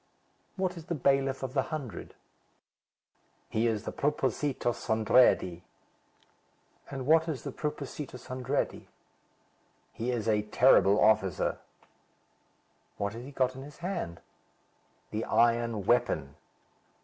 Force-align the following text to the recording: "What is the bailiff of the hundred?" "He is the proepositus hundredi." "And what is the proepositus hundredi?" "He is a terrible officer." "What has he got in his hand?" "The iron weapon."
"What 0.55 0.77
is 0.77 0.85
the 0.85 0.95
bailiff 0.95 1.43
of 1.43 1.53
the 1.53 1.61
hundred?" 1.69 2.15
"He 3.51 3.67
is 3.67 3.83
the 3.83 3.91
proepositus 3.91 4.87
hundredi." 4.87 5.61
"And 6.89 7.05
what 7.05 7.27
is 7.27 7.43
the 7.43 7.51
proepositus 7.51 8.25
hundredi?" 8.25 8.87
"He 9.93 10.09
is 10.09 10.27
a 10.27 10.41
terrible 10.41 10.99
officer." 10.99 11.59
"What 12.97 13.13
has 13.13 13.23
he 13.23 13.31
got 13.31 13.55
in 13.55 13.61
his 13.61 13.77
hand?" 13.77 14.21
"The 15.11 15.23
iron 15.23 15.85
weapon." 15.85 16.33